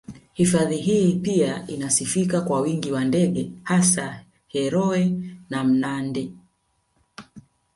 [0.33, 5.11] Hifadhi hii pia inasifika kwa wingi wa ndege hasa heroe
[5.49, 6.33] na mnandi